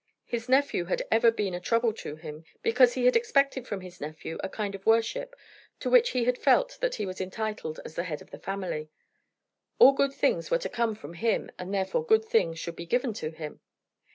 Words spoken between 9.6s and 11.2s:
All good things were to come from